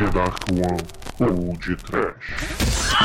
[0.00, 0.80] The Dark One
[1.20, 2.96] ou de Trash.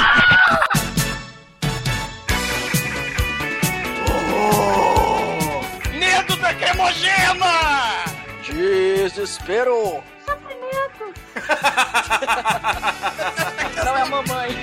[5.92, 8.06] Medo da cremogema!
[8.46, 10.02] Desespero!
[10.26, 11.14] Sofrimento!
[13.84, 14.56] Não é a mamãe.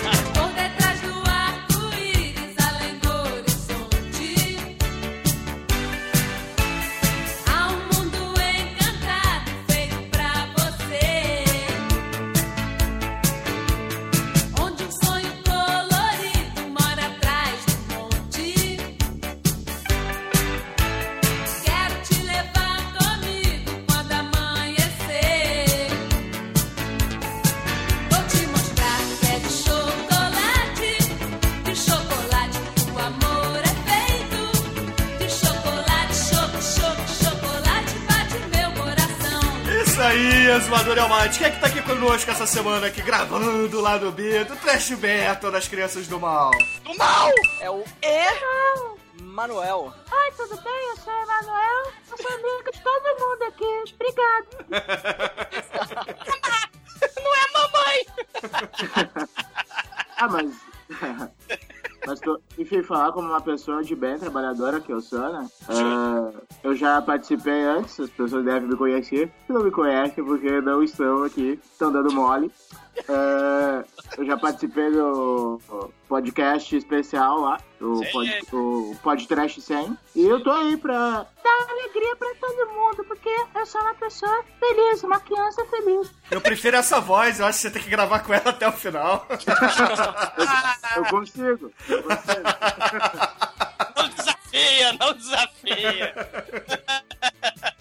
[41.12, 41.38] Almighty.
[41.38, 44.92] Quem é que tá aqui conosco essa semana aqui, gravando lá do B, do Trash
[44.92, 46.50] Battle das Crianças do Mal?
[46.84, 47.28] Do mal!
[47.60, 49.20] É o E.
[49.22, 49.92] Manuel.
[50.10, 50.88] Oi, tudo bem?
[50.88, 51.92] Eu sou a Emanuel.
[52.10, 53.84] Eu sou amiga de todo mundo aqui.
[53.94, 54.48] Obrigada.
[57.22, 58.06] Não é mamãe!
[60.18, 60.50] Ah, mas.
[62.06, 62.20] mas
[62.58, 65.48] enfim, falar como uma pessoa de bem trabalhadora que eu sou, né?
[65.68, 66.30] Ah,
[66.62, 69.30] eu já participei antes, as pessoas devem me conhecer.
[69.46, 72.50] Se não me conhecem, porque não estão aqui, estão dando mole.
[73.08, 73.84] Ah,
[74.18, 75.60] eu já participei do
[76.12, 79.96] podcast especial lá, o, pod, o Podcast 100.
[80.14, 81.26] E eu tô aí pra.
[81.42, 86.10] Dá alegria pra todo mundo, porque eu sou uma pessoa feliz, uma criança feliz.
[86.30, 88.72] Eu prefiro essa voz, eu acho que você tem que gravar com ela até o
[88.72, 89.26] final.
[90.96, 91.72] Eu consigo.
[91.88, 92.42] Eu consigo.
[93.96, 96.14] Não desafia, não desafia!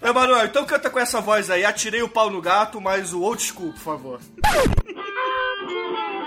[0.00, 1.66] Emanuel, então canta com essa voz aí.
[1.66, 4.20] Atirei o pau no gato, mas o old school, por favor.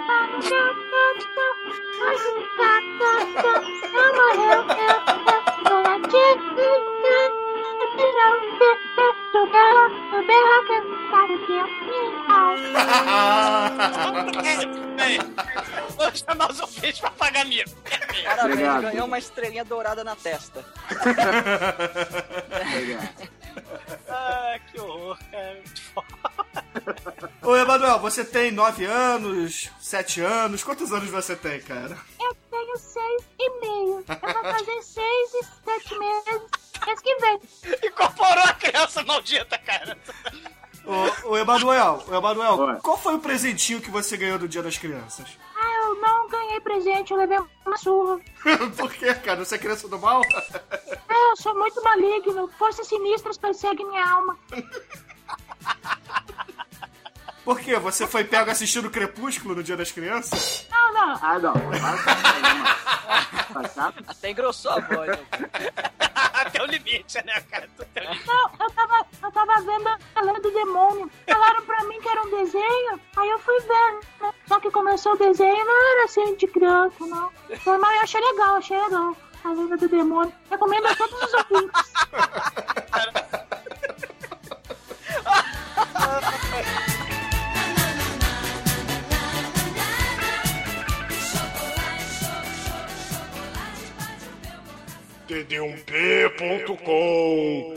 [15.97, 17.69] Vou chamar os ouvintes pra pagar mico.
[18.23, 18.81] Parabéns, Obrigado.
[18.81, 20.63] ganhou uma estrelinha dourada na testa.
[24.07, 25.61] Ah, que horror, cara.
[27.41, 30.63] Ô, Emanuel, você tem 9 anos, 7 anos.
[30.63, 31.97] Quantos anos você tem, cara?
[32.19, 34.05] Eu tenho seis e meio.
[34.07, 36.41] Eu vou fazer seis e sete meses
[36.85, 37.39] mês que vem.
[37.83, 39.97] Incorporou a criança maldita, cara.
[40.85, 42.75] Ô, ô Emanuel, ô, Emanuel, Oi.
[42.81, 45.37] qual foi o presentinho que você ganhou do Dia das Crianças?
[45.55, 48.19] Ah, eu não ganhei presente, eu levei uma surra.
[48.77, 49.43] Por quê, cara?
[49.43, 50.21] Você é criança do mal?
[51.09, 52.47] É, eu sou muito maligno.
[52.59, 54.37] Forças sinistras perseguem minha alma.
[57.45, 57.77] Por quê?
[57.77, 60.67] Você foi pego assistindo Crepúsculo no Dia das Crianças?
[60.71, 61.19] Não, não.
[61.21, 61.53] Ah, não.
[64.07, 65.07] Até engrossou a voz.
[65.09, 65.19] né?
[66.33, 67.69] Até o limite, né, cara?
[68.25, 71.09] Não, eu tava, eu tava vendo a lenda do demônio.
[71.29, 73.99] Falaram pra mim que era um desenho, aí eu fui ver.
[74.21, 74.33] né?
[74.47, 77.31] Só que começou o desenho, não era assim de criança, não.
[77.63, 79.15] Foi, Mas eu achei legal, achei legal.
[79.43, 80.33] A lenda do demônio.
[80.49, 81.93] Recomendo a todos os ouvintes.
[95.35, 97.73] td1p.com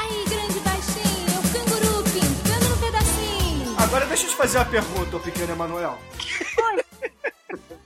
[0.00, 3.76] Aí, grande baixinho, canguru pintando no pedacinho.
[3.78, 5.96] Agora deixa eu te fazer uma pergunta, pequeno Emanuel.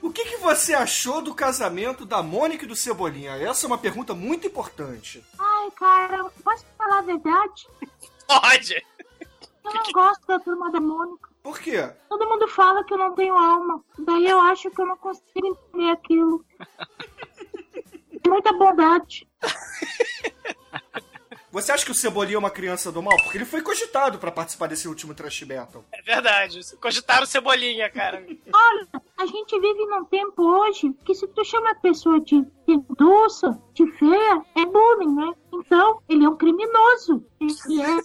[0.01, 3.33] O que, que você achou do casamento da Mônica e do Cebolinha?
[3.33, 5.23] Essa é uma pergunta muito importante.
[5.37, 7.67] Ai, cara, posso falar a verdade?
[8.29, 8.85] Pode!
[9.65, 11.29] Eu não gosto da turma da Mônica.
[11.41, 11.91] Por quê?
[12.07, 13.83] Todo mundo fala que eu não tenho alma.
[13.97, 16.45] Daí eu acho que eu não consigo entender aquilo.
[18.27, 19.27] Muita bondade.
[21.51, 23.17] Você acha que o Cebolinha é uma criança do mal?
[23.17, 25.83] Porque ele foi cogitado pra participar desse último Trash Battle.
[25.91, 26.59] É verdade.
[26.79, 28.23] Cogitaram cebolinha, cara.
[28.53, 28.87] Olha,
[29.17, 33.59] a gente vive num tempo hoje que se tu chama a pessoa de, de doça,
[33.73, 35.33] de feia, é bullying, né?
[35.69, 37.23] Então, ele é um criminoso.
[37.39, 37.99] Ele é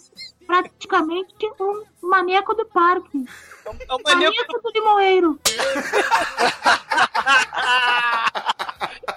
[0.45, 3.25] praticamente um maneco do parque.
[3.65, 5.39] É um- é um maneco Maneco do limoeiro.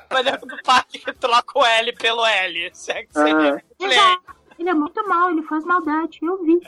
[0.09, 2.71] do, maneco do parque que troca o L pelo L.
[2.73, 3.63] Se que você É.
[3.87, 4.38] Exato.
[4.59, 6.61] Ele é muito mal, ele faz maldade, eu vi.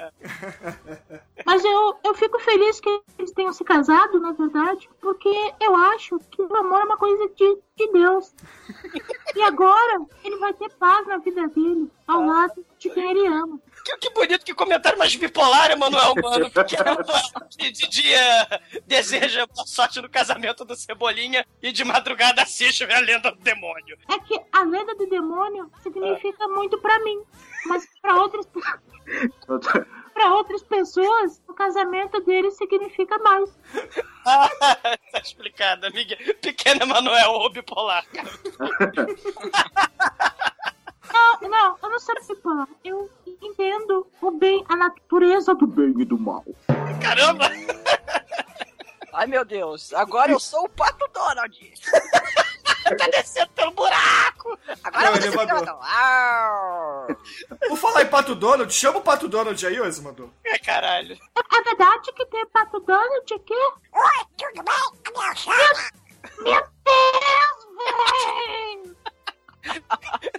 [1.45, 5.29] Mas eu, eu fico feliz que eles tenham se casado, na verdade, porque
[5.61, 8.33] eu acho que o amor é uma coisa de, de Deus.
[9.35, 13.61] E agora ele vai ter paz na vida dele, ao lado de quem ele ama.
[13.85, 16.51] Que, que bonito que comentário mais bipolar, Emanuel, mano.
[16.53, 16.77] Porque
[17.57, 23.01] de, de dia deseja boa sorte no casamento do Cebolinha e de madrugada assiste a
[23.01, 23.99] lenda do demônio.
[24.09, 27.23] É que a lenda do demônio significa muito pra mim,
[27.67, 28.47] mas pra outras
[30.15, 33.51] para outras pessoas, o casamento dele significa mais.
[34.25, 36.17] tá explicado, amiga.
[36.41, 38.05] Pequeno Emanuel, o bipolar.
[41.13, 42.69] Não, não, eu não sou bipolar.
[42.85, 43.11] Eu
[43.43, 46.45] entendo o bem, a natureza do bem e do mal.
[47.03, 47.51] Caramba!
[49.13, 51.75] Ai meu Deus, agora eu sou o Pato Donald.
[52.97, 54.59] tá descendo pelo buraco!
[54.85, 55.61] Agora Não, eu vou elevador.
[55.61, 57.07] descer Au.
[57.69, 60.29] Por falar em Pato Donald, chama o Pato Donald aí, ô Exumador.
[60.45, 61.15] É caralho.
[61.15, 63.55] É, é verdade que tem Pato Donald aqui?
[63.55, 65.15] Oi, tudo bem?
[65.25, 65.93] Meu chefe?
[66.41, 68.97] Meu Deus, velho!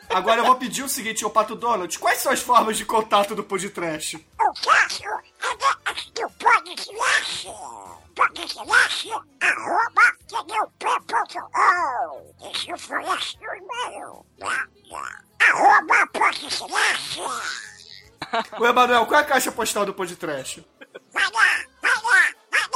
[0.09, 3.35] Agora eu vou pedir o seguinte, ô Pato Donald, quais são as formas de contato
[3.35, 4.13] do Podtrash?
[4.15, 5.03] Eu faço
[6.13, 7.47] do podcast.
[8.15, 8.59] Podcast
[9.41, 12.33] arroba tdp.com.
[12.51, 14.25] Isso foi esse o e-mail.
[15.39, 17.19] Arroba podcast.
[18.59, 20.59] Ô Emanuel, qual é a caixa postal do Podtrash?
[21.12, 22.67] Vai lá, vai lá, vai lá.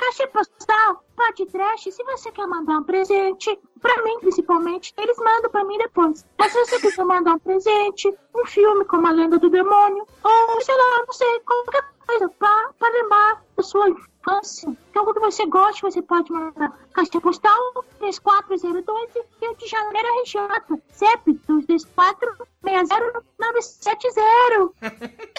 [0.00, 5.50] Caixa postal pode trash se você quer mandar um presente, pra mim principalmente, eles mandam
[5.50, 6.24] pra mim depois.
[6.38, 10.60] Mas se você quiser mandar um presente, um filme como A Lenda do Demônio, ou
[10.62, 14.74] sei lá, não sei, qualquer coisa pra, pra lembrar da sua infância.
[14.90, 21.32] Então, quando você gosta, você pode mandar caixa postal 34012 Rio de Janeiro RJ, CEP
[21.46, 24.72] 224 60 970.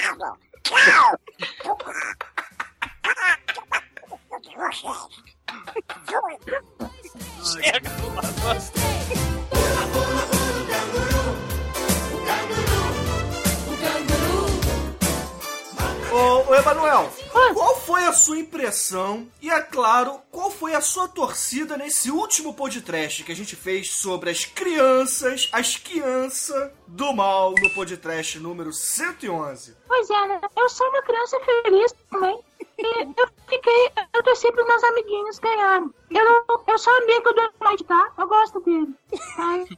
[16.10, 17.10] Ô, ô Emanuel,
[17.54, 22.54] qual foi a sua impressão e, é claro, qual foi a sua torcida nesse último
[22.54, 28.72] podcast que a gente fez sobre as crianças, as crianças do mal no podcast número
[28.72, 29.76] 111?
[29.86, 30.40] Pois é, né?
[30.56, 32.40] Eu sou uma criança feliz também.
[32.78, 33.90] E eu fiquei.
[34.14, 35.90] Eu torci pros meus amiguinhos ganharem.
[36.10, 38.12] Eu, eu sou amigo do Lloyd, tá?
[38.16, 38.94] Eu gosto dele.
[39.36, 39.68] Mas.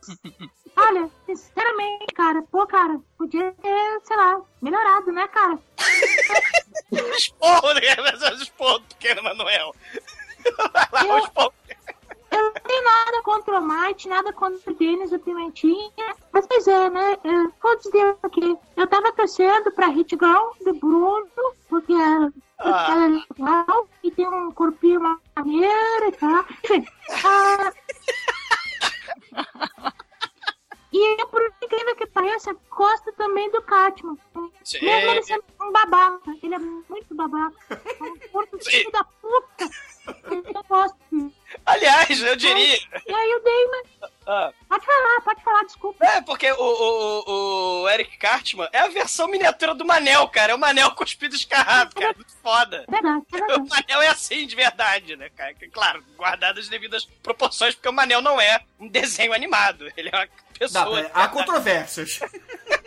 [0.88, 5.58] Olha, sinceramente, cara, pô, cara, podia ter, sei lá, melhorado, né, cara?
[7.16, 7.80] Esporro, né?
[8.40, 9.22] Esporro do pequeno.
[9.22, 9.62] Vai lá,
[11.04, 11.52] Eu- esporro.
[12.30, 16.14] Eu não tenho nada contra o Mike, nada contra o Denis, o Pimentinha.
[16.32, 17.12] Mas, pois é, né?
[17.24, 18.56] é, Vou dizer aqui.
[18.76, 21.26] Eu tava torcendo pra Hit Girl do Bruno,
[21.68, 22.86] porque ela Ah.
[22.92, 25.00] ela é legal e tem um corpinho
[25.34, 26.44] maneiro e tal.
[26.64, 26.86] Enfim.
[27.24, 27.72] ah,
[30.92, 34.18] E eu, por incrível que pareça, gosto também do Catman.
[34.64, 34.84] Sim.
[34.84, 36.36] Mesmo ele sendo um babaca.
[36.42, 37.56] Ele é muito babaca.
[38.32, 38.70] É um Sim.
[38.70, 39.70] filho da puta.
[40.30, 41.34] Eu gosto dele.
[41.66, 42.78] Aliás, eu diria.
[43.06, 44.10] E aí o Damon.
[44.26, 46.06] Ah, Pode falar, pode falar, desculpa.
[46.06, 50.52] é, porque o, o, o, o Eric Cartman é a versão miniatura do Manel, cara.
[50.52, 52.14] É o Manel cuspido escarrado, cara.
[52.14, 52.84] Muito foda.
[52.86, 53.68] É verdade, é O verdade.
[53.68, 55.54] Manel é assim de verdade, né, cara?
[55.72, 59.90] Claro, guardadas as devidas proporções, porque o Manel não é um desenho animado.
[59.96, 61.02] Ele é uma pessoa.
[61.02, 62.20] Dá, de há controvérsias.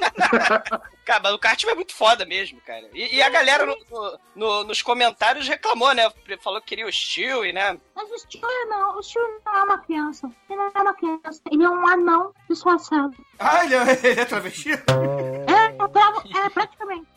[1.05, 2.89] Cara, mas o Cartman é muito foda mesmo, cara.
[2.93, 6.09] E, e a galera no- no- no- nos comentários reclamou, né?
[6.41, 7.77] Falou que queria o Stewie, né?
[7.93, 10.31] Mas o Steel não, o Steel não é uma criança.
[10.49, 11.41] Ele não é uma criança.
[11.51, 13.13] Ele é um anão disfarçado.
[13.37, 13.81] Ah, ele é,
[14.11, 14.71] ele é travesti?
[14.71, 17.07] É, eu tava- é praticamente.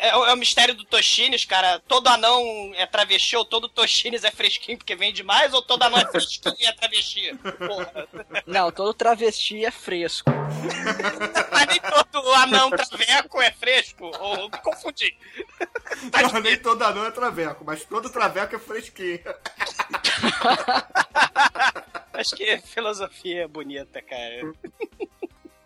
[0.00, 1.78] É, é o- é o mistério do Toshines, cara.
[1.86, 2.42] Todo anão
[2.74, 6.54] é travesti ou todo Toshines é fresquinho porque vende mais ou todo anão é fresquinho
[6.58, 7.34] e é travesti?
[7.66, 8.08] Porra.
[8.46, 10.30] Não, todo travesti é fresco.
[11.52, 14.10] Mas nem todo anão traveco é fresco.
[14.20, 15.16] Ou me confundi.
[16.10, 19.20] Tá Não, nem todo anão é traveco, mas todo traveco é fresquinho.
[22.12, 24.52] Acho que filosofia é bonita, cara.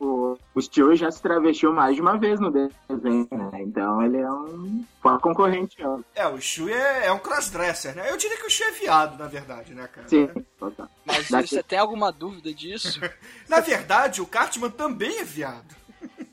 [0.00, 3.50] O, o Stewie já se travestiu mais de uma vez no desenho, né?
[3.62, 4.84] Então ele é um
[5.20, 5.76] concorrente.
[5.84, 5.98] ó.
[6.14, 8.10] É, o Shu é, é um crossdresser, né?
[8.10, 10.08] Eu diria que o Shu é viado, na verdade, né, cara?
[10.08, 10.28] Sim,
[10.58, 10.88] total.
[11.04, 13.00] Mas Daqui- você tem alguma dúvida disso?
[13.48, 15.76] Na verdade, o Cartman também é viado.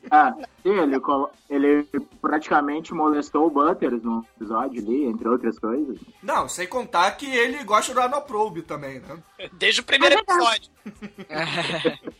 [0.08, 0.32] Ah,
[0.62, 0.94] sim, ele,
[1.50, 1.88] ele
[2.22, 5.98] praticamente molestou o Butters no episódio ali, entre outras coisas.
[6.22, 9.18] Não, sem contar que ele gosta do Anoprobe também, né?
[9.54, 10.70] Desde o primeiro É episódio.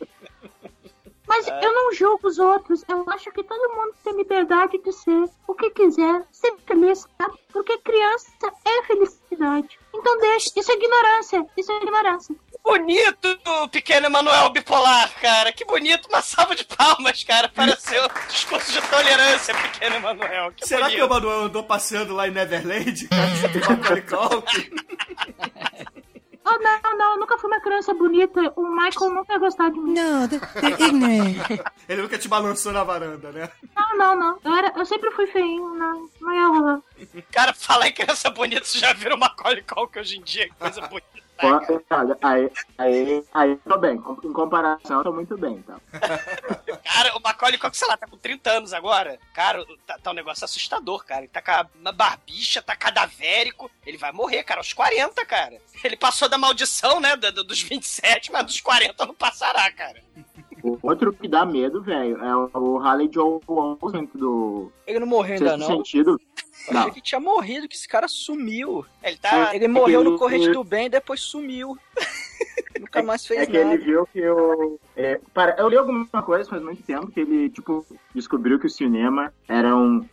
[1.37, 2.83] Mas eu não julgo os outros.
[2.89, 7.39] Eu acho que todo mundo tem liberdade de ser o que quiser, ser feliz, sabe?
[7.53, 8.31] Porque criança
[8.65, 9.79] é felicidade.
[9.95, 10.51] Então deixa.
[10.57, 11.47] Isso é ignorância.
[11.57, 12.35] Isso é ignorância.
[12.65, 13.39] Bonito,
[13.71, 15.53] pequeno Emanuel bipolar, cara.
[15.53, 16.09] Que bonito.
[16.09, 17.49] Uma salva de palmas, cara.
[17.49, 20.53] Pareceu um discurso de tolerância, pequeno Emanuel.
[20.53, 21.07] Que Será que bonito.
[21.07, 23.09] o Manuel andou passeando lá em Neverland?
[23.13, 23.37] Cara,
[26.49, 27.13] Oh, não, não.
[27.13, 28.53] Eu nunca fui uma criança bonita.
[28.55, 29.95] O Michael nunca ia gostar de mim.
[29.95, 30.47] No, they're,
[30.85, 31.61] ignorant.
[31.89, 33.51] Ele nunca te balançou na varanda, né?
[33.75, 34.39] Não, não, não.
[34.45, 35.75] Eu, era, eu sempre fui feinho.
[35.75, 36.81] Não, não ia rolar.
[37.33, 40.49] Cara, falar em criança bonita, você já viram Macaulay Culkin hoje em dia.
[40.49, 41.26] Que coisa bonita.
[41.43, 43.97] Olha, aí, aí, aí, tô bem.
[43.97, 45.77] Em comparação, tô muito bem, tá?
[46.83, 49.19] Cara, o Macaulay sei lá, tá com 30 anos agora.
[49.35, 51.21] Cara, tá, tá um negócio assustador, cara.
[51.23, 53.71] Ele tá com uma barbicha, tá cadavérico.
[53.85, 55.61] Ele vai morrer, cara, aos 40, cara.
[55.85, 60.03] Ele passou da maldição, né, do- do- dos 27, mas dos 40 não passará, cara.
[60.67, 65.07] O outro que dá medo, velho, é o, o Harley Joe Olsen do Ele não
[65.07, 65.67] morreu ainda, não.
[65.67, 66.11] Sentido.
[66.69, 66.91] Eu achei Não.
[66.91, 68.85] que tinha morrido, que esse cara sumiu.
[69.03, 69.55] Ele tá.
[69.55, 71.77] Ele morreu no Corrente do Bem e depois sumiu.
[72.81, 73.79] Nunca mais fez É que ele nada.
[73.79, 74.79] viu que o.
[74.97, 78.71] É, para, eu li alguma coisa faz muito tempo que ele, tipo, descobriu que o
[78.71, 80.07] cinema era um.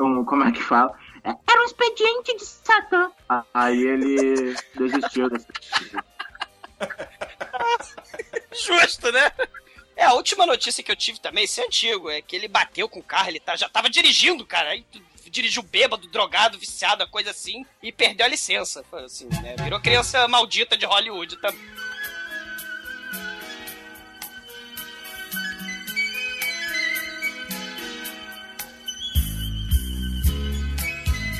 [0.00, 0.92] um como é que fala?
[1.24, 3.10] Era um expediente de Satã.
[3.28, 5.46] A- Aí ele desistiu dessa.
[8.52, 9.30] Justo, né?
[9.96, 12.88] É, a última notícia que eu tive também, esse é antigo, é que ele bateu
[12.88, 14.70] com o carro, ele tá, já tava dirigindo, cara.
[14.70, 14.84] Aí
[15.30, 18.84] dirigiu bêbado, drogado, viciado, coisa assim, e perdeu a licença.
[18.92, 19.56] Assim, né?
[19.62, 21.60] Virou criança maldita de Hollywood também.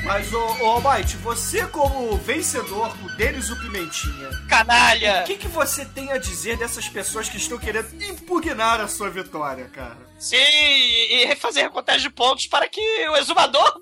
[0.03, 5.21] Mas, ô, ô Almighty, você como vencedor, o Denis o Pimentinha, Canalha!
[5.21, 9.09] o que, que você tem a dizer dessas pessoas que estão querendo impugnar a sua
[9.09, 9.97] vitória, cara?
[10.19, 13.81] Sim, e fazer recontagem de pontos para que o exumador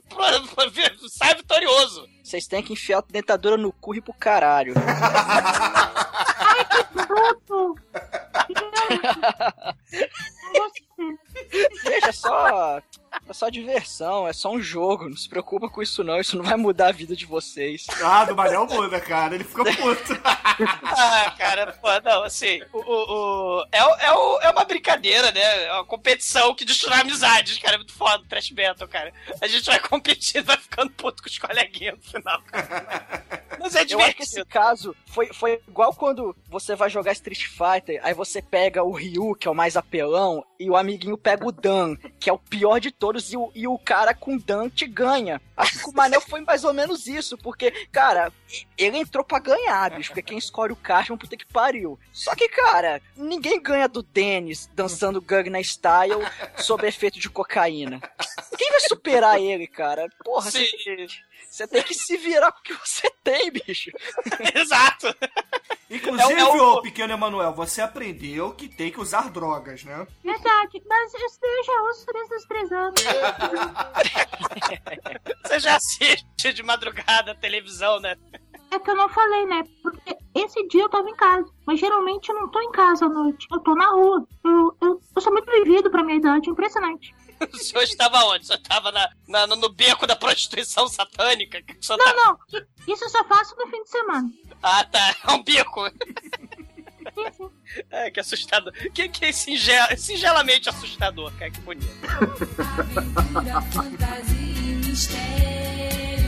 [1.10, 2.08] saia vitorioso.
[2.24, 4.76] Vocês têm que enfiar a dentadura no cu e pro caralho.
[6.94, 7.76] Bruto.
[10.44, 11.18] Não gostei.
[11.84, 12.80] Veja, só.
[13.30, 15.08] É só diversão, é só um jogo.
[15.08, 16.20] Não se preocupa com isso, não.
[16.20, 17.86] Isso não vai mudar a vida de vocês.
[18.04, 19.36] Ah, do Manel muda, cara.
[19.36, 20.14] Ele ficou puto.
[20.84, 25.64] Ah, cara, pô, não, assim, o, o, o- é, é, o- é uma brincadeira, né?
[25.66, 27.76] É uma competição que destrói amizades, cara.
[27.76, 29.12] É muito foda, trash metal, cara.
[29.42, 33.46] A gente vai competindo, vai ficando puto com os coleguinhas no final, cara.
[33.60, 34.46] Mas é Eu acho que esse divertido.
[34.48, 39.34] caso foi, foi igual quando você vai jogar Street Fighter, aí você pega o Ryu,
[39.36, 42.80] que é o mais apelão, e o amiguinho pega o Dan, que é o pior
[42.80, 45.42] de todos, e o, e o cara com Dan te ganha.
[45.58, 48.32] Acho que o Manel foi mais ou menos isso, porque, cara,
[48.78, 52.00] ele entrou pra ganhar, bicho, porque quem escolhe o Cashman, puta que pariu.
[52.12, 56.22] Só que, cara, ninguém ganha do Dennis dançando Gangnam Style
[56.58, 58.00] sob efeito de cocaína.
[58.58, 60.08] Quem vai superar ele, cara?
[60.24, 61.08] Porra, Sim, você
[61.52, 63.92] você tem que se virar com o que você tem, bicho.
[64.56, 65.14] exato.
[65.90, 69.84] Inclusive, É o- é o- ô pequeno Emanuel, você aprendeu que tem que usar drogas,
[69.84, 70.08] né?
[70.24, 70.82] Verdade.
[70.88, 73.02] Mas isso eu já uso desde os três anos.
[75.44, 78.16] Você já assiste de madrugada a televisão, né?
[78.72, 79.64] É que eu não falei, né?
[79.84, 81.46] Porque esse dia eu tava em casa.
[81.68, 83.46] Mas geralmente eu não tô em casa à noite.
[83.52, 84.26] Eu tô na rua.
[84.46, 86.50] Eu, eu, eu sou muito vivido pra minha idade.
[86.50, 87.14] Impressionante.
[87.42, 88.44] O senhor estava onde?
[88.44, 91.60] O senhor estava na, na- no beco da prostituição satânica?
[91.90, 92.38] Não, tá- não.
[92.88, 94.30] Isso eu só faço no fim de semana.
[94.62, 95.16] Ah, tá.
[95.28, 95.82] É um bico.
[97.90, 98.72] É, que assustador.
[98.94, 101.50] Que, que singel, singelamente assustador, cara.
[101.52, 101.88] Que bonito.
[103.32, 106.28] Pura fantasia e mistério.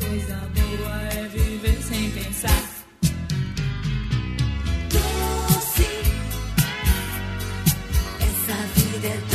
[0.00, 2.62] Coisa boa é viver sem pensar.
[4.90, 5.86] Doce,
[8.20, 9.31] essa vida é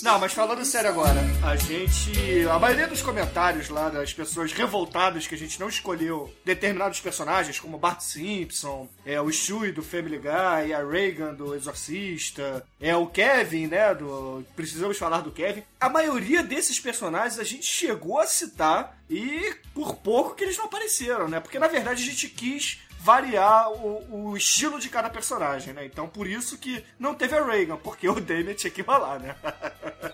[0.00, 2.46] Não, mas falando sério agora, a gente.
[2.48, 7.60] A maioria dos comentários lá das pessoas revoltadas que a gente não escolheu determinados personagens,
[7.60, 13.06] como Bart Simpson, é o Stewie do Family Guy, a Reagan do Exorcista, é o
[13.06, 13.94] Kevin, né?
[13.94, 14.44] Do.
[14.56, 15.62] Precisamos falar do Kevin.
[15.80, 20.66] A maioria desses personagens a gente chegou a citar e por pouco que eles não
[20.66, 21.40] apareceram, né?
[21.40, 25.84] Porque na verdade a gente quis variar o, o estilo de cada personagem, né?
[25.84, 29.34] Então por isso que não teve a Reagan, porque o Damien tinha que rolar, né?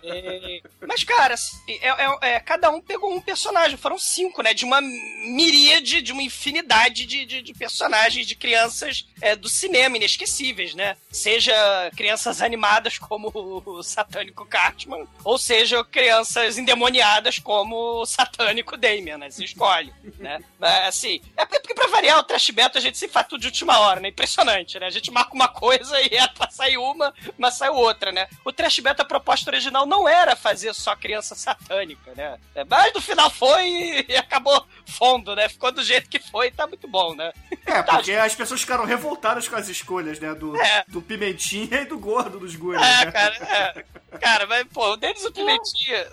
[0.02, 3.76] É, Mas, cara, assim, é, é- é, cada um pegou um personagem.
[3.76, 4.54] Foram cinco, né?
[4.54, 9.96] De uma miríade, de uma infinidade de, de, de personagens de crianças é, do cinema
[9.96, 10.96] inesquecíveis, né?
[11.10, 11.54] Seja
[11.96, 19.30] crianças animadas como o satânico Cartman, ou seja, crianças endemoniadas como o satânico Damien, né?
[19.30, 20.40] Você escolhe, né?
[20.58, 23.46] Mas, assim, é porque pra variar o trash metal a gente se faz tudo de
[23.48, 24.08] última hora, né?
[24.08, 24.86] Impressionante, né?
[24.86, 28.26] A gente marca uma coisa e é pra sair uma, mas sai outra, né?
[28.44, 32.38] O trash metal, a proposta original não era fazer só criança satânica, né?
[32.54, 35.48] É, Mas no final foi e acabou fundo, né?
[35.48, 37.32] Ficou do jeito que foi e tá muito bom, né?
[37.66, 40.34] É, porque as pessoas ficaram revoltadas com as escolhas, né?
[40.34, 40.84] Do, É.
[40.88, 43.12] do Pimentinha e do gordo dos Goonies, É, né?
[43.12, 43.84] cara, é.
[44.18, 46.06] Cara, mas, pô, o Denis o Pimentinha.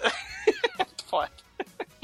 [0.78, 1.32] Muito foda.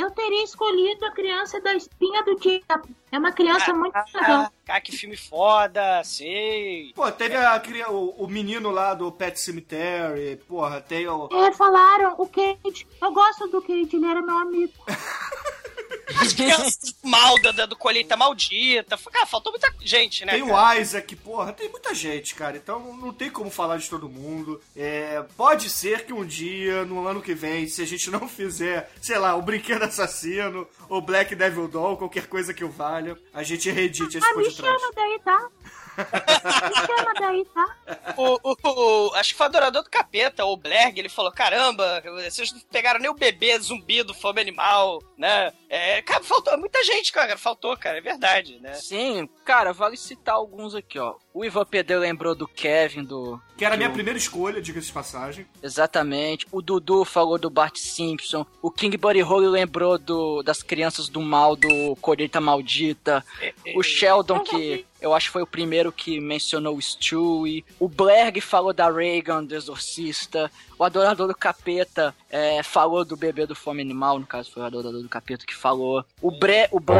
[0.02, 2.90] Eu teria escolhido a criança da espinha do diabo.
[3.12, 4.42] É uma criança muito legal.
[4.44, 6.92] Ah, cara, que filme foda, sei.
[6.96, 11.28] Pô, teve a, cria- o, o menino lá do Pet Cemetery, porra, tem o.
[11.32, 12.88] É, falaram, o Kate.
[13.02, 14.74] Eu gosto do Kate, ele era meu amigo.
[16.20, 18.98] As crianças mal da, da- do colheita maldita.
[19.12, 20.34] Cara, faltou muita gente, né?
[20.34, 20.78] Tem cara?
[20.78, 22.58] o Isaac, porra, tem muita gente, cara.
[22.58, 24.62] Então não tem como falar de todo mundo.
[24.76, 28.92] É, pode ser que um dia, no ano que vem, se a gente não fizer,
[29.02, 33.44] sei lá, o Brinquedo Assassino, ou Black Devil Doll, qualquer coisa que o valha, a
[33.44, 35.48] gente reedite esse Ah, me chama daí, tá?
[35.98, 38.14] Me chama daí, tá?
[38.18, 38.58] O, o-
[39.10, 42.60] o- acho que foi o adorador do capeta, o Blerg, ele falou: caramba, vocês não
[42.72, 45.52] pegaram nem o bebê zumbi do fome animal, né?
[45.70, 47.38] É, cara, faltou muita gente, cara.
[47.38, 48.74] Faltou, cara, é verdade, né?
[48.74, 51.16] Sim, cara, vale citar alguns aqui, ó.
[51.34, 53.42] O Ivan Pedro lembrou do Kevin, do.
[53.58, 55.46] Que era a minha do- primeira escolha, diga-se de passagem.
[55.64, 56.46] Exatamente.
[56.52, 58.46] O Dudu falou do Bart Simpson.
[58.62, 63.24] O King Buddy Holly lembrou do, das crianças do mal, do Colheita Maldita.
[63.76, 67.66] O Sheldon, que eu acho que foi o primeiro que mencionou o Stewie.
[67.80, 70.52] O Blerg falou da Reagan, do Exorcista.
[70.78, 74.66] O Adorador do Capeta é, falou do bebê do Fome Animal, no caso foi o
[74.66, 76.04] Adorador do Capeta que falou.
[76.22, 76.68] O Bre...
[76.72, 76.96] O, Bre...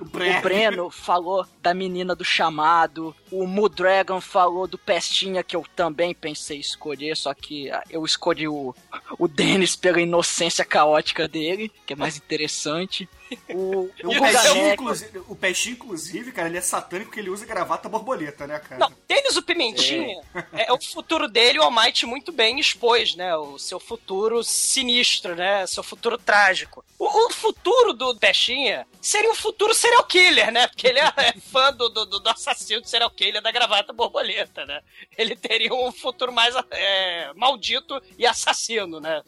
[0.00, 3.14] O Bre- o Breno falou da menina do chamado.
[3.30, 8.46] O Mudragon falou do Pestinha, que eu também pensei escolher, só que ah, eu escolhi
[8.46, 8.74] o,
[9.18, 13.08] o Dennis pela inocência caótica dele, que é mais interessante.
[13.50, 17.44] O, o O Pestinho, inclusive, o Pestinho, inclusive, cara, ele é satânico porque ele usa
[17.46, 18.78] gravata borboleta, né, cara?
[18.78, 20.20] Não, Denis o Pimentinha
[20.52, 23.34] é, o futuro dele, o Almighty muito bem expôs, né?
[23.36, 25.66] O seu futuro sinistro, né?
[25.66, 26.84] Seu futuro trágico.
[26.98, 30.66] O, o futuro do Pestinha seria um futuro serial killer, né?
[30.68, 34.64] Porque ele é, é fã do, do, do assassino de serial killer da gravata borboleta,
[34.66, 34.80] né?
[35.16, 39.22] Ele teria um futuro mais é, maldito e assassino, né?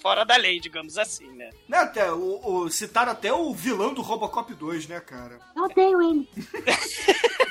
[0.00, 1.50] Fora da lei, digamos assim, né?
[1.68, 5.40] Né, até, o, o- citaram até o vilão do Robocop 2, né, cara?
[5.54, 6.28] Eu odeio ele.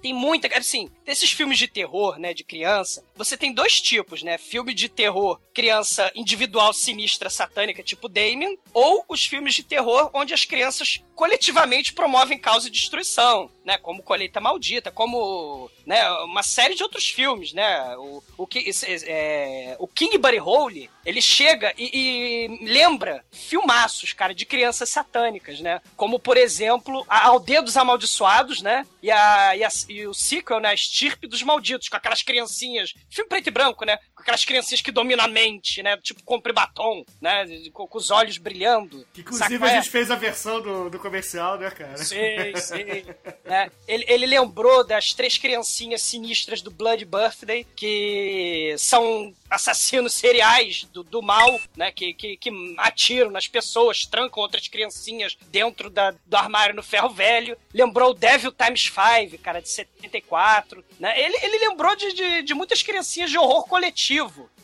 [0.00, 0.48] Tem muita.
[0.56, 4.38] Assim, desses filmes de terror, né, de criança, você tem dois tipos, né?
[4.38, 10.32] Filme de terror, criança individual, sinistra, satânica, tipo Damien, ou os filmes de terror onde
[10.32, 13.76] as crianças coletivamente promovem causa e destruição, né?
[13.76, 17.94] Como Colheita Maldita, como né, uma série de outros filmes, né?
[17.98, 18.70] O, o, que,
[19.06, 25.60] é, o King Buddy Holly, ele chega e, e lembra filmaços, cara, de crianças satânicas,
[25.60, 25.82] né?
[25.96, 28.86] Como, por exemplo, a Aldeia dos Amaldiçoados, né?
[29.02, 30.70] E, a, e, a- e o sequel, né?
[30.70, 33.98] A Estirpe dos Malditos, com aquelas criancinhas, filme preto e branco, né?
[34.18, 35.96] Aquelas criancinhas que dominam a mente, né?
[35.98, 37.46] Tipo, compre batom, né?
[37.72, 39.06] Com, com os olhos brilhando.
[39.14, 39.74] Que, inclusive a É.
[39.76, 41.96] gente fez a versão do, do comercial, né, cara?
[41.96, 42.16] Sim,
[42.56, 43.04] sim.
[43.44, 43.70] né?
[43.86, 51.02] ele, ele lembrou das três criancinhas sinistras do Blood Birthday, que são assassinos seriais do,
[51.02, 51.90] do mal, né?
[51.92, 57.08] Que, que, que atiram nas pessoas, trancam outras criancinhas dentro da, do armário no ferro
[57.10, 57.56] velho.
[57.72, 60.84] Lembrou o Devil Times 5, cara, de 74.
[60.98, 61.18] Né?
[61.20, 64.07] Ele, ele lembrou de, de, de muitas criancinhas de horror coletivo,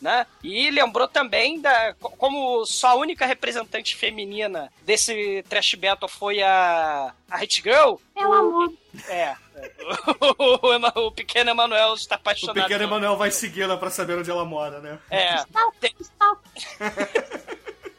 [0.01, 0.25] né?
[0.43, 1.93] E lembrou também da.
[1.95, 7.13] co- Como só a única representante feminina desse trash battle foi a.
[7.29, 7.95] A Hit Girl.
[8.15, 8.73] Meu amor.
[9.07, 9.35] É.
[10.61, 12.61] O, Ema- o pequeno Emanuel está O apaixonado.
[12.61, 14.99] pequeno Emanuel vai segui-la pra saber onde ela mora, né?
[15.09, 15.35] É.
[15.37, 16.41] Stalk.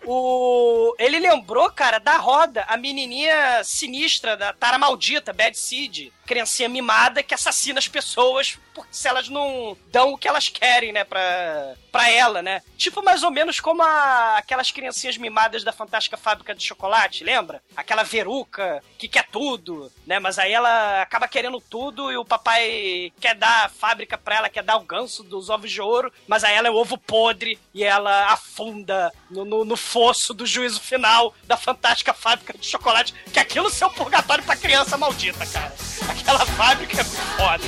[0.04, 0.94] O...
[0.98, 6.12] Ele lembrou, cara, da roda, a menininha sinistra da Tara Maldita, Bad Seed.
[6.26, 10.92] Criancinha mimada que assassina as pessoas por- se elas não dão o que elas querem,
[10.92, 12.62] né, pra, pra ela, né?
[12.76, 17.62] Tipo mais ou menos como a- aquelas criancinhas mimadas da Fantástica Fábrica de Chocolate, lembra?
[17.74, 20.18] Aquela veruca que quer tudo, né?
[20.18, 24.48] Mas aí ela acaba querendo tudo e o papai quer dar a fábrica pra ela,
[24.48, 27.58] quer dar o ganso dos ovos de ouro, mas aí ela é o ovo podre
[27.72, 33.14] e ela afunda no, no, no fosso do juízo final da fantástica fábrica de chocolate,
[33.32, 35.74] que aquilo é o purgatório pra criança maldita, cara.
[36.20, 37.64] Aquela fábrica é foda.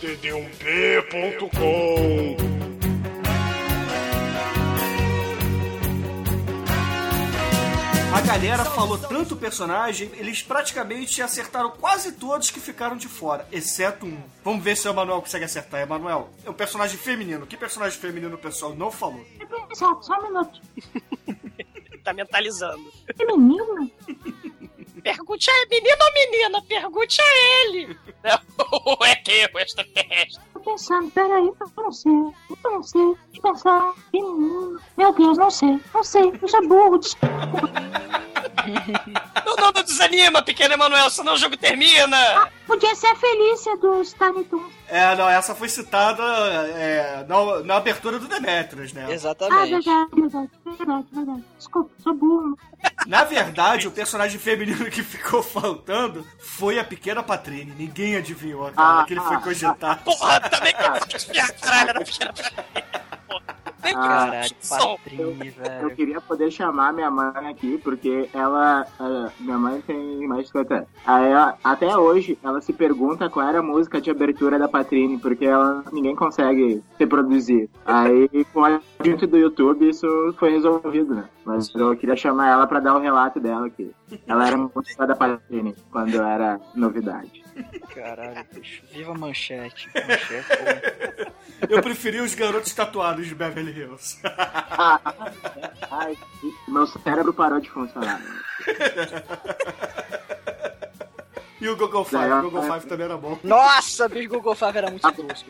[0.00, 2.36] td1p.com
[8.16, 14.06] A galera falou tanto personagem, eles praticamente acertaram quase todos que ficaram de fora, exceto
[14.06, 14.18] um.
[14.42, 15.82] Vamos ver se o Emanuel consegue acertar.
[15.82, 17.46] Emanuel, é um personagem feminino.
[17.46, 19.24] Que personagem feminino o pessoal não falou?
[19.76, 20.58] Só, só um minuto.
[22.02, 22.90] tá mentalizando.
[23.14, 23.90] Que menino?
[25.02, 27.98] Pergunte a menino ou menina, pergunte a ele.
[28.24, 30.42] Não, é que o extraterrestre.
[30.54, 32.10] Tô pensando, peraí, eu não sei.
[32.10, 32.34] Eu
[32.64, 33.16] não sei.
[33.42, 33.92] Pensar.
[34.10, 34.80] Que menino.
[34.96, 35.78] Meu Deus, não sei.
[35.92, 36.32] Não sei.
[36.40, 36.98] Eu sou burro.
[36.98, 37.36] Desculpa.
[39.44, 42.50] Não, não, não desanima, pequeno Emanuel, senão o jogo termina.
[42.66, 44.72] Podia ser a Felícia dos Tiny Toons.
[44.88, 49.06] É, não, essa foi citada é, na, na abertura do Demetrius, né?
[49.08, 49.70] Ah, Exatamente.
[49.70, 51.44] verdade, verdade, verdade, verdade.
[51.58, 52.56] Desculpa, sou burro.
[53.06, 57.72] Na verdade, o personagem feminino que ficou faltando foi a pequena Patrine.
[57.76, 60.02] Ninguém adivinhou, cara, Ah, que ele foi ah, cogitado.
[60.04, 63.15] Porra, também que eu vou espiar a caralho da pequena Ah,
[64.02, 64.50] Caralho.
[64.68, 65.22] Patrini,
[65.56, 65.90] Eu velho.
[65.96, 68.86] queria poder chamar minha mãe aqui, porque ela.
[69.00, 70.88] eh, minha mãe tem mais de 50 anos.
[71.06, 75.18] Aí, ela- até hoje, ela se pergunta qual era a música de abertura da Patrine,
[75.18, 77.68] porque ela, ninguém consegue reproduzir.
[77.84, 80.06] Aí, com a gente do YouTube, isso
[80.38, 81.24] foi resolvido, né?
[81.44, 83.90] Mas eu queria chamar ela pra dar o relato dela aqui.
[84.26, 87.45] Ela era muito fã da Patrine quando era novidade.
[87.94, 88.82] Caralho, bicho.
[88.92, 89.88] Viva manchete.
[89.94, 91.66] Manchete, pô.
[91.68, 94.18] Eu preferi os garotos tatuados de Beverly Hills.
[95.90, 96.16] Ai,
[96.68, 98.20] meu cérebro parou de funcionar.
[101.60, 103.38] E o Google Five, o Google Five também era bom.
[103.42, 105.48] Nossa, bicho, Google Five era muito tosco.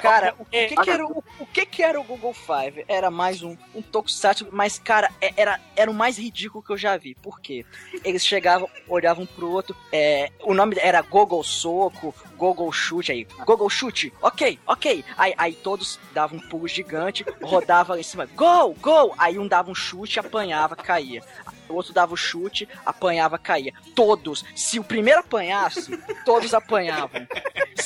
[0.00, 2.84] Cara, o que, que era, o, o que que era o Google Five?
[2.88, 6.78] Era mais um, um tokusatsu, mas, cara, é- era, era o mais ridículo que eu
[6.78, 7.14] já vi.
[7.14, 7.64] Por quê?
[8.04, 13.24] Eles chegavam, olhavam um pro outro, é, o nome era Google Soco, Google Chute, aí,
[13.44, 15.04] Google Chute, ok, ok.
[15.16, 19.14] Aí, aí todos davam um pulo gigante, rodavam lá em cima, Go, go!
[19.18, 21.22] Aí um dava um chute, apanhava, caía.
[21.68, 23.72] O outro dava o chute, apanhava, caía.
[23.94, 27.26] Todos, se o primeiro apanhasse, todos apanhavam.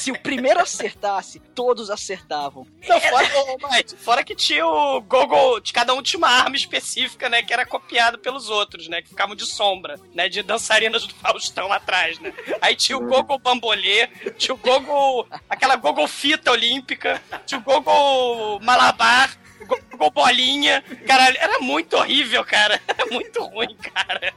[0.05, 2.67] Se o primeiro acertasse, todos acertavam.
[2.87, 6.55] Não, fora, ô, Mike, fora que tinha o Google, de cada um tinha uma arma
[6.57, 7.43] específica, né?
[7.43, 9.01] Que era copiado pelos outros, né?
[9.01, 10.29] Que ficavam de sombra, né?
[10.29, 12.35] De dançarinas do Faustão atrás, né?
[12.61, 15.27] Aí tinha o Google Bambolê, tinha o Google.
[15.49, 19.35] aquela Google Fita Olímpica, tinha o Google Malabar.
[19.63, 22.79] o Google Bolinha, cara, era muito horrível, cara.
[22.87, 24.35] Era muito ruim, cara.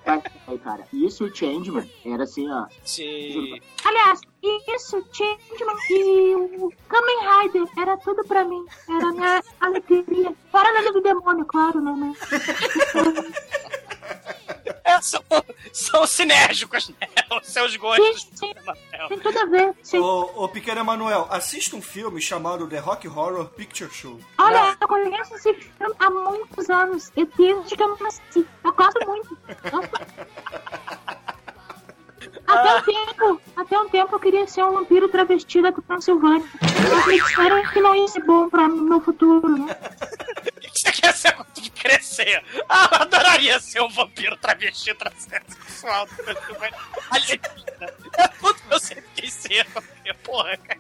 [0.47, 2.67] Aí, cara, isso o Changeman era assim, ó.
[2.85, 3.59] Sim.
[3.83, 8.65] Aliás, isso, Changeman e o Kamen Rider era tudo pra mim.
[8.89, 10.35] Era a minha alegria.
[10.51, 11.93] Fora a lei do demônio, claro, né?
[11.97, 12.17] Mas...
[14.87, 15.21] É, são,
[15.73, 16.95] são sinérgicos, né?
[17.41, 18.21] Os seus gostos.
[18.21, 18.53] Sim, sim.
[19.09, 19.99] Tem tudo a ver, sim.
[19.99, 24.17] Ô, ô, pequeno Emanuel, assista um filme chamado The Rock Horror Picture Show.
[24.37, 27.11] Olha, eu conheço esse filme há muitos anos.
[27.17, 28.47] E desde que eu nasci.
[28.63, 29.37] Eu gosto muito.
[32.47, 36.45] Até um tempo, até um tempo eu queria ser um vampiro travesti da Transilvânia.
[37.07, 39.75] Disseram que não ia ser bom pra meu futuro, né?
[40.45, 42.43] O que você quer ser quando crescer?
[42.69, 46.07] Ah, eu adoraria ser um vampiro travesti transexual.
[47.11, 47.93] Alienígena.
[48.17, 49.65] É tudo que eu sempre quis ser.
[49.69, 50.79] vampiro, Porra, cara.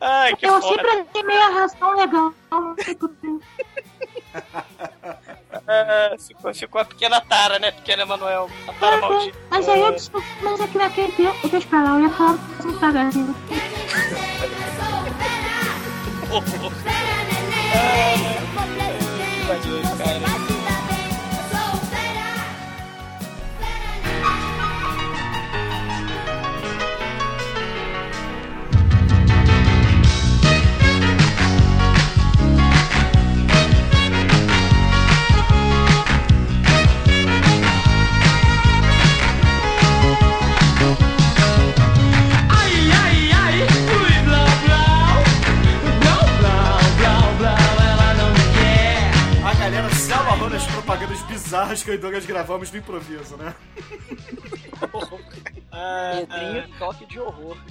[0.00, 0.76] Ai, que Eu foda.
[0.76, 2.34] sempre achei meio arrastão legal.
[5.66, 7.70] Ah, ficou, ficou a pequena Tara, né?
[7.70, 8.50] Pequena Emanuel.
[8.68, 9.38] A Tara maldita.
[9.50, 12.72] Mas aí eu desculpa, mas aqui naquele tempo, deixa pra lá, eu ia falar assim,
[12.72, 13.34] devagarzinho.
[20.00, 20.53] Ai,
[49.64, 53.54] galera se amarrou nas propagandas bizarras que eu e Douglas gravamos no improviso, né?
[56.28, 57.56] Pedrinho toque de horror.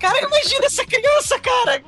[0.00, 1.80] Cara, imagina essa criança, cara.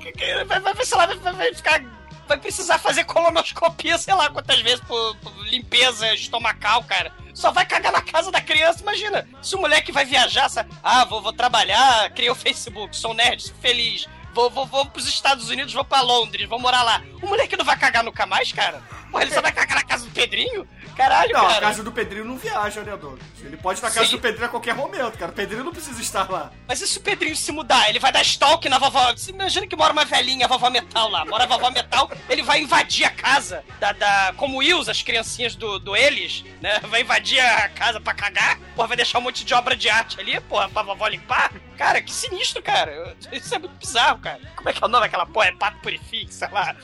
[0.47, 1.83] Vai, vai, sei lá, vai, vai ficar.
[2.29, 7.13] Vai precisar fazer colonoscopia, sei lá quantas vezes por, por limpeza estomacal, cara.
[7.35, 8.83] só vai cagar na casa da criança.
[8.83, 10.71] Imagina, se o moleque vai viajar, sabe?
[10.83, 14.09] Ah, vou, vou trabalhar, criei o Facebook, sou nerd, sou feliz.
[14.35, 17.03] Vou, vou, vou pros Estados Unidos, vou pra Londres, vou morar lá.
[17.23, 18.83] O moleque não vai cagar nunca mais, cara?
[19.13, 20.67] Porra, ele só vai cagar na casa do Pedrinho?
[20.97, 21.57] Caralho, Não, cara.
[21.57, 23.23] a casa do Pedrinho não viaja, né, Douglas?
[23.41, 24.17] Ele pode ir na casa Sim.
[24.17, 25.31] do Pedrinho a qualquer momento, cara.
[25.31, 26.51] O Pedrinho não precisa estar lá.
[26.69, 27.89] Mas e se o Pedrinho se mudar?
[27.89, 29.13] Ele vai dar stalk na vovó.
[29.13, 31.25] Você imagina que mora uma velhinha, a vovó Metal lá.
[31.25, 33.93] Mora a vovó Metal, ele vai invadir a casa da.
[33.93, 36.79] da como Wills, as criancinhas do, do eles, né?
[36.89, 38.59] Vai invadir a casa pra cagar.
[38.75, 41.53] Porra, vai deixar um monte de obra de arte ali, porra, pra vovó limpar.
[41.79, 43.17] Cara, que sinistro, cara.
[43.33, 44.41] Isso é muito bizarro, cara.
[44.57, 45.47] Como é que é o nome daquela porra?
[45.47, 46.77] É Pato Purifique, sei lá.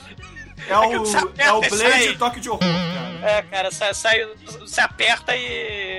[0.67, 2.17] É, É que o, é o Blade aí.
[2.17, 3.09] Toque de Horror, cara.
[3.31, 4.27] É, cara, sai, sai,
[4.59, 5.41] você aperta e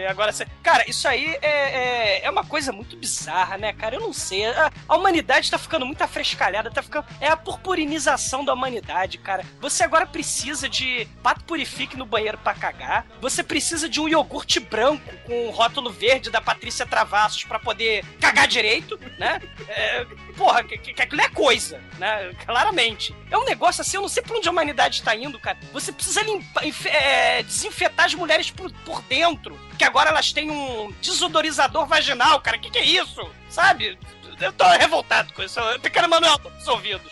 [0.06, 0.46] agora você.
[0.62, 3.96] Cara, isso aí é, é, é uma coisa muito bizarra, né, cara?
[3.96, 4.46] Eu não sei.
[4.46, 7.06] A, a humanidade tá ficando muito afrescalhada, tá ficando.
[7.20, 9.44] É a purpurinização da humanidade, cara.
[9.60, 13.06] Você agora precisa de pato purifique no banheiro pra cagar.
[13.20, 18.04] Você precisa de um iogurte branco com um rótulo verde da Patrícia Travassos pra poder
[18.20, 19.40] cagar direito, né?
[19.68, 20.04] É,
[20.36, 22.32] porra, que, que, que aquilo é coisa, né?
[22.44, 23.14] Claramente.
[23.30, 25.58] É um negócio assim, eu não sei pra onde a humanidade tá indo, cara.
[25.72, 29.58] Você precisa limpar, é, desinfetar as mulheres por, por dentro.
[29.80, 32.58] Que agora elas têm um desodorizador vaginal, cara.
[32.58, 33.26] Que que é isso?
[33.48, 33.98] Sabe?
[34.38, 35.58] Eu tô revoltado com isso.
[35.80, 37.00] Pequeno Manuel, tô com os ouvidos.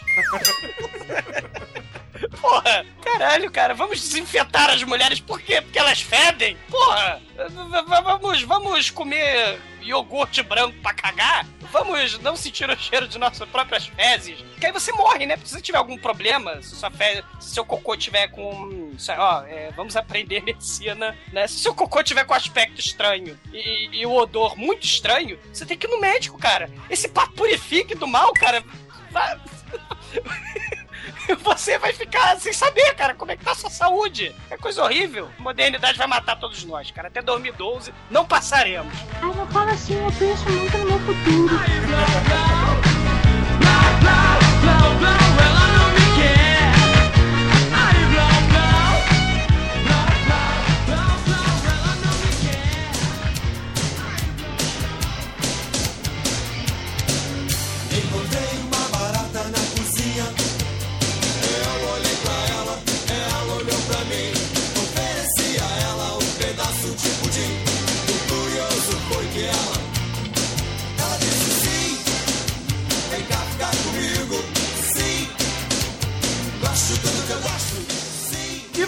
[2.38, 5.62] Porra, caralho, cara, vamos desinfetar as mulheres por quê?
[5.62, 6.58] Porque elas fedem?
[6.68, 7.22] Porra,
[8.02, 11.46] vamos, vamos comer iogurte branco pra cagar?
[11.72, 14.44] Vamos não sentir o cheiro de nossas próprias fezes?
[14.60, 15.36] Que aí você morre, né?
[15.36, 17.24] Porque se você tiver algum problema, se sua fe...
[17.40, 18.87] se seu cocô tiver com.
[18.98, 21.46] Sei lá, Ó, é, vamos aprender medicina, né?
[21.46, 25.64] Se seu cocô tiver com aspecto estranho e, e- e o odor muito estranho, você
[25.64, 26.70] tem que ir no médico, cara.
[26.90, 28.62] Esse papo purifique do mal, cara.
[29.10, 29.38] vai-
[31.42, 34.34] você vai ficar sem saber, cara, como é que tá a sua saúde.
[34.50, 35.28] É coisa horrível.
[35.38, 37.08] A modernidade vai matar todos nós, cara.
[37.08, 38.92] Até 2012 não passaremos.
[39.22, 41.54] Ai, não fala assim, eu penso muito no meu futuro.
[41.54, 42.57] E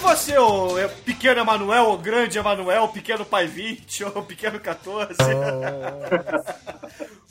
[0.01, 4.59] você, o é, pequeno Emanuel, o grande Emanuel, o pequeno pai 20, ou o pequeno
[4.59, 5.15] 14?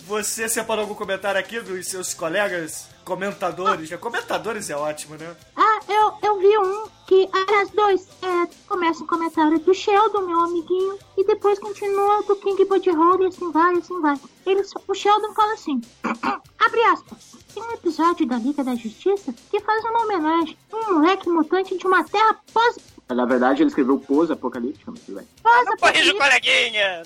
[0.06, 3.94] você separou algum comentário aqui dos seus colegas comentadores?
[3.96, 5.36] Comentadores é ótimo, né?
[5.56, 8.08] Ah, eu, eu vi um que, aliás, dois.
[8.22, 13.28] É, começa um comentário do Sheldon, meu amiguinho, e depois continua do King Butthole, e
[13.28, 14.16] assim vai, assim vai.
[14.46, 15.82] Ele, o Sheldon fala assim,
[16.60, 20.94] abre aspas, tem um episódio da Liga da Justiça que faz uma homenagem a um
[20.96, 22.78] moleque mutante de uma terra pós...
[23.10, 25.28] Na verdade, ele escreveu pós-apocalíptica, mas tudo bem.
[25.42, 27.04] pós Não corrija o coleguinha.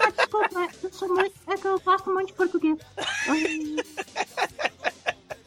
[0.00, 2.78] Ah, desculpa, é, eu sou muito, é que eu gosto muito de português.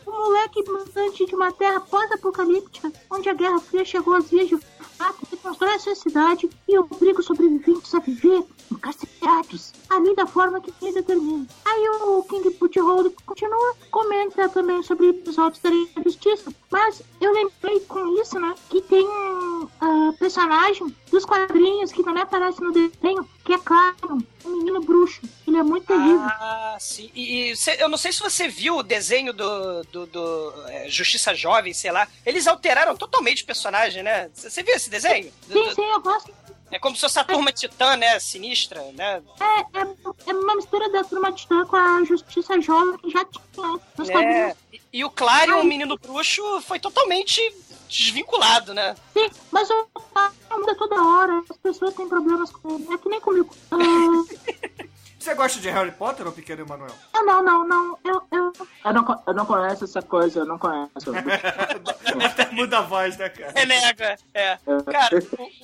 [0.07, 4.57] Um moleque mutante de uma terra pós-apocalíptica, onde a Guerra Fria chegou às vias de
[4.97, 10.61] fato e constrói sua cidade e obriga os sobreviventes a viver encarcerados, ali da forma
[10.61, 11.45] que ele determina.
[11.65, 15.69] Aí o King Butthole continua, comenta também sobre episódios da
[16.03, 22.03] Justiça, mas eu lembrei com isso, né, que tem um ah, personagem dos quadrinhos que
[22.03, 25.21] também aparece no desenho, que é Claro, um menino bruxo.
[25.47, 26.19] Ele é muito terrível.
[26.19, 27.09] Ah, sim.
[27.13, 30.89] E, e cê- eu não sei se você viu o desenho do, do, do, é,
[30.89, 32.07] Justiça Jovem, sei lá.
[32.25, 34.29] Eles alteraram totalmente o personagem, né?
[34.33, 35.31] Você viu esse desenho?
[35.47, 36.33] Sim, sim, eu gosto.
[36.71, 38.19] É como se fosse a turma titã, né?
[38.19, 39.21] Sinistra, né?
[39.39, 39.87] É, é,
[40.27, 44.55] é uma mistura da turma titã com a Justiça Jovem que já tinha nos É.
[44.73, 47.39] E, e o Clarion, o menino bruxo, foi totalmente
[47.87, 48.95] desvinculado, né?
[49.13, 51.43] Sim, mas o cara muda toda hora.
[51.49, 52.93] As pessoas têm problemas com ele.
[52.93, 53.55] É que nem comigo.
[53.71, 53.75] Ah,
[55.25, 56.91] Você gosta de Harry Potter, ou pequeno Emanuel?
[57.11, 57.97] ah, não, não, não.
[58.03, 58.53] Eu, eu,
[58.85, 60.91] Eu não, eu não conheço essa coisa, eu não conheço.
[62.23, 63.51] Até muda a voz, né, cara?
[63.55, 64.19] Renega.
[64.35, 64.59] É.
[64.91, 65.17] Cara,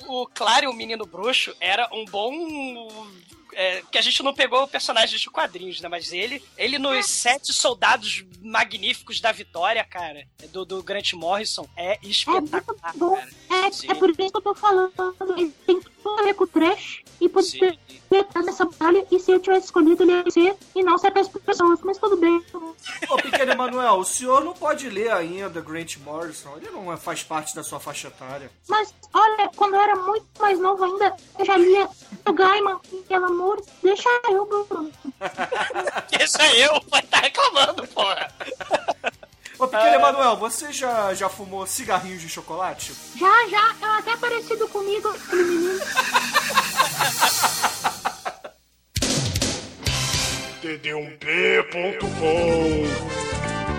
[0.08, 2.32] o, o Clarion, o menino bruxo, era um bom.
[3.54, 5.88] É, que a gente não pegou personagens de quadrinhos, né?
[5.88, 11.92] Mas ele, ele nos sete soldados magníficos da vitória, cara, do, do Grant Morrison, é
[11.92, 13.28] é espetacular.
[13.50, 14.92] É, é por isso que eu tô falando.
[15.36, 17.78] Ele tem tudo a ver com o trash e poder Sim.
[18.10, 19.06] estar nessa batalha.
[19.10, 21.80] E se eu tivesse escolhido, ele ia ser e não ser as pessoas.
[21.82, 22.42] Mas tudo bem.
[23.08, 26.56] Ô, pequeno Emanuel, o senhor não pode ler ainda Grant Morrison.
[26.56, 28.50] Ele não é- faz parte da sua faixa etária.
[28.68, 31.88] Mas, olha, quando eu era muito mais novo ainda, eu já lia
[32.26, 33.62] o Gaiman e ela amor.
[33.82, 34.90] Deixa eu, Bruno.
[36.38, 38.32] É eu, pode estar reclamando, porra.
[39.62, 42.92] Ô, pequeno Emanuel, você já, já fumou cigarrinhos de chocolate?
[43.14, 45.80] Já, já, é até parecido comigo, aquele menino.
[50.62, 52.02] td1p.com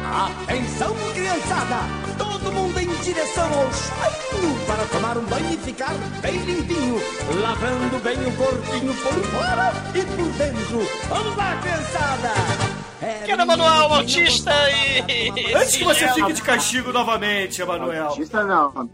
[0.10, 1.80] Atenção, criançada!
[2.18, 7.02] Todo mundo em direção ao chuveiro para tomar um banho e ficar bem limpinho,
[7.42, 10.88] lavando bem o corpinho por fora e por dentro.
[11.10, 12.63] Vamos lá, criançada!
[13.04, 15.54] É Pequeno Manuel, autista e.
[15.54, 18.08] Antes que você fique de castigo novamente, Emanuel.
[18.08, 18.72] Autista não.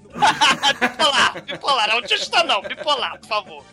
[0.79, 3.63] Bipolar, bipolar, autista não, bipolar, por favor.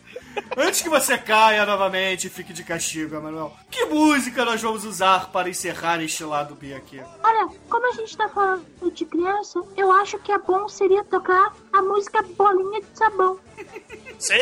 [0.55, 3.51] Antes que você caia novamente e fique de castigo, Emanuel.
[3.71, 7.01] Que música nós vamos usar para encerrar este lado B aqui?
[7.23, 11.55] Olha, como a gente tá falando de criança, eu acho que é bom seria tocar
[11.73, 13.39] a música Bolinha de Sabão.
[14.19, 14.35] Sim!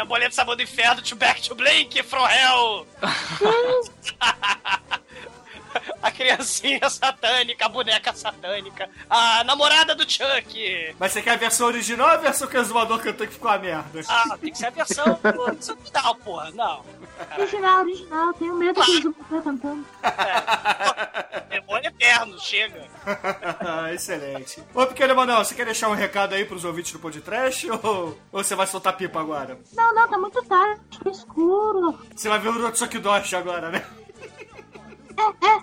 [0.00, 2.86] A bolinha de sabor do inferno, to back to blink from hell!
[6.02, 10.94] A criancinha satânica, a boneca satânica, a namorada do Chuck.
[10.98, 13.50] Mas você quer a versão original ou a versão que o exumador cantou que ficou
[13.50, 14.00] a merda?
[14.06, 16.50] Ah, tem que ser a versão original, porra.
[16.52, 16.84] Não.
[17.38, 19.86] Original, original, tenho medo que eles vão cantando.
[21.66, 22.86] Demônio eterno, chega.
[23.92, 24.62] Excelente.
[24.74, 28.44] Ô, pequeno Emanuel, você quer deixar um recado aí pros ouvintes do podcast ou, ou
[28.44, 29.58] você vai soltar pipa agora?
[29.74, 31.98] Não, não, tá muito tarde, tá escuro.
[32.14, 33.84] Você vai ver o Rotsukidoshi agora, né?
[35.16, 35.60] É, é, é.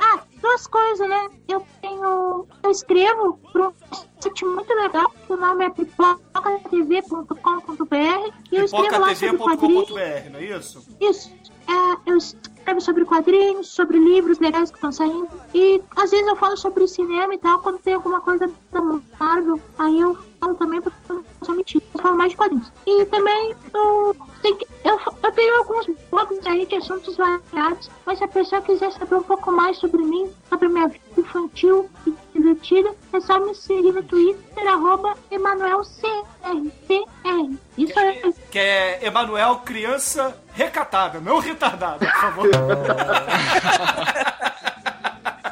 [0.00, 1.28] Ah, duas coisas, né?
[1.48, 2.46] Eu tenho.
[2.62, 3.72] Eu escrevo pra um
[4.20, 9.86] site muito legal, que o nome é pipocatv.com.br e eu escrevo lá sobre quadrinhos.
[9.86, 10.86] Pipocatv.com.br, não é isso?
[11.00, 11.32] Isso.
[11.68, 15.28] É, eu escrevo sobre quadrinhos, sobre livros legais que estão saindo.
[15.52, 18.80] E às vezes eu falo sobre cinema e tal, quando tem alguma coisa da
[19.18, 21.84] Marvel, aí eu falo também pra não ser mentira.
[21.94, 22.70] Eu falo mais de quadrinhos.
[22.86, 28.18] E também eu, tenho que- eu, eu tenho alguns blogs aí de assuntos variados, mas
[28.18, 32.14] se a pessoa quiser saber um pouco mais sobre mim, sobre minha vida infantil e
[32.32, 37.58] divertida, é só me seguir no Twitter, arroba EmanuelCRCR.
[37.76, 42.48] Isso é Que é Emanuel Criança Recatável, não retardado, por favor.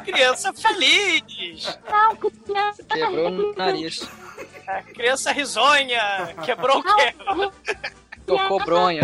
[0.05, 1.79] Criança feliz.
[1.89, 2.83] não, criança.
[2.83, 4.07] Quebrou o nariz.
[4.67, 6.33] A criança risonha.
[6.43, 7.13] Quebrou o quê?
[8.25, 9.01] Tocou bronha.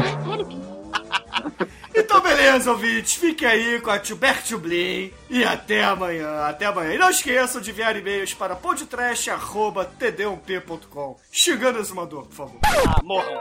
[2.12, 3.14] Então, beleza, ouvintes.
[3.14, 5.14] Fique aí com a Tubert Blin.
[5.30, 6.46] E até amanhã.
[6.46, 6.94] Até amanhã.
[6.94, 11.18] E não esqueçam de enviar e-mails para podtrash.td1p.com.
[11.32, 12.60] Xingando o exumador, por favor.
[12.66, 13.40] Ah, morram.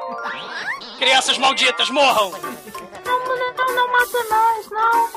[1.01, 2.31] Crianças malditas, morram.
[2.31, 2.41] Não,
[3.25, 5.11] não, não, não mata nós, não.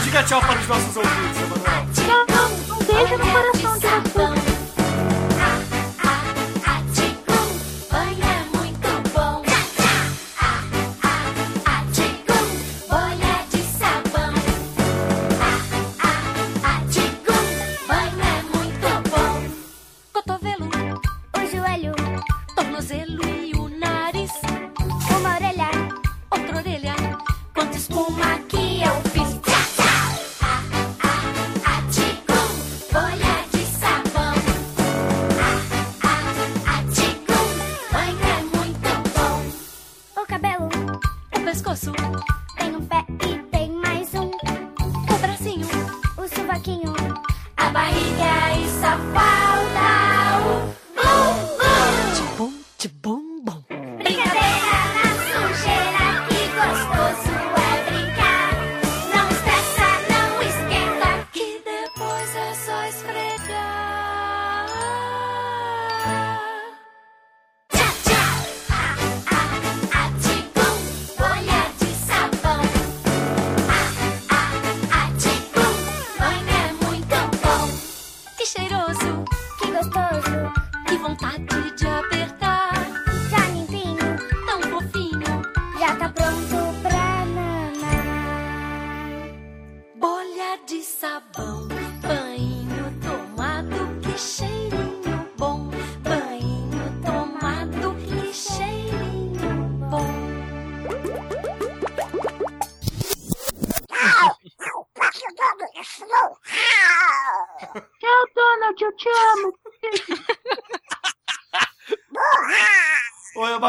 [0.02, 1.86] Diga tchau para os nossos ouvintes, Emanuel.
[2.08, 4.39] Não, não, um beijo no coração de vocês.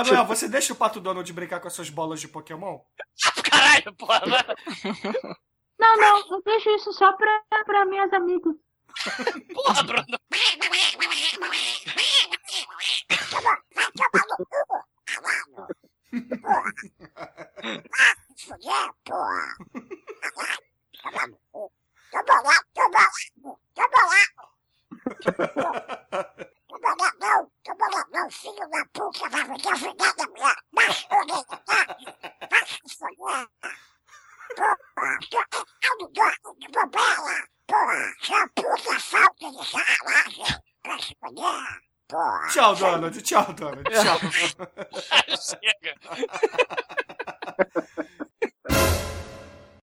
[0.02, 2.80] Ô, Emanuel, você deixa o Pato Donald brincar com as suas bolas de Pokémon?
[3.44, 4.22] Caralho, caralho, porra.
[5.80, 8.56] Não, não, eu deixo isso só pra, pra minhas amigas.
[9.54, 10.06] Porra, Bruno.
[42.62, 43.24] Tchau, Donald.
[43.24, 43.90] Tchau, Donald.
[43.90, 44.30] Tchau.
[44.30, 44.71] Chega.